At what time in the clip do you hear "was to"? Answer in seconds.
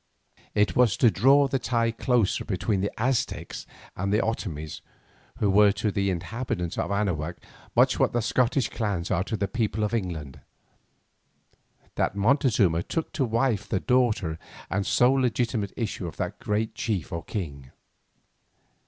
0.75-1.11